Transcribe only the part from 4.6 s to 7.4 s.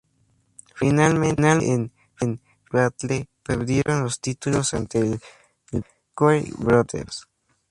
ante the Briscoe Brothers.